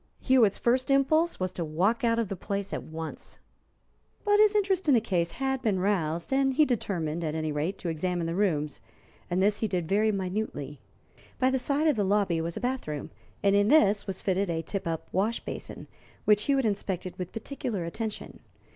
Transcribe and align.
Hewitt's 0.19 0.57
first 0.57 0.89
impulse 0.89 1.39
was 1.39 1.51
to 1.51 1.63
walk 1.63 2.03
out 2.03 2.17
of 2.17 2.27
the 2.27 2.35
place 2.35 2.73
at 2.73 2.81
once. 2.81 3.37
But 4.25 4.39
his 4.39 4.55
interest 4.55 4.87
in 4.87 4.95
the 4.95 4.99
case 4.99 5.33
had 5.33 5.61
been 5.61 5.77
roused, 5.79 6.33
and 6.33 6.55
he 6.55 6.65
determined, 6.65 7.23
at 7.23 7.35
any 7.35 7.51
rate, 7.51 7.77
to 7.77 7.87
examine 7.87 8.25
the 8.25 8.33
rooms, 8.33 8.81
and 9.29 9.43
this 9.43 9.59
he 9.59 9.67
did 9.67 9.87
very 9.87 10.11
minutely. 10.11 10.79
By 11.37 11.51
the 11.51 11.59
side 11.59 11.85
of 11.87 11.97
the 11.97 12.03
lobby 12.03 12.41
was 12.41 12.57
a 12.57 12.59
bath 12.59 12.87
room, 12.87 13.11
and 13.43 13.55
in 13.55 13.67
this 13.67 14.07
was 14.07 14.23
fitted 14.23 14.49
a 14.49 14.63
tip 14.63 14.87
up 14.87 15.07
wash 15.11 15.39
basin, 15.41 15.85
which 16.25 16.45
Hewitt 16.45 16.65
inspected 16.65 17.15
with 17.19 17.31
particular 17.31 17.83
attention. 17.83 18.39